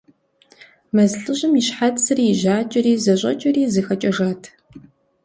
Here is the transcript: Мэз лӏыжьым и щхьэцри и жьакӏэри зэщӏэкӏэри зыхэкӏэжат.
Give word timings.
Мэз 0.95 1.11
лӏыжьым 1.21 1.53
и 1.59 1.61
щхьэцри 1.65 2.23
и 2.31 2.35
жьакӏэри 2.39 2.93
зэщӏэкӏэри 3.03 3.63
зыхэкӏэжат. 3.73 4.41